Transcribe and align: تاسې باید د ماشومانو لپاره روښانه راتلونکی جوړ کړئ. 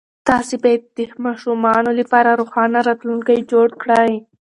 تاسې 0.27 0.55
باید 0.63 0.81
د 0.97 0.99
ماشومانو 1.25 1.91
لپاره 1.99 2.29
روښانه 2.41 2.79
راتلونکی 2.87 3.39
جوړ 3.51 3.67
کړئ. 3.81 4.13